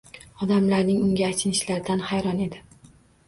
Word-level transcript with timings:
Odamlarning 0.45 1.03
unga 1.09 1.27
achinishlaridan 1.33 2.03
hayron 2.09 2.41
edi. 2.49 2.63